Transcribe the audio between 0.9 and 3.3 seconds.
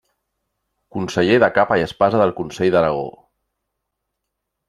Conseller de capa i espasa del Consell d’Aragó.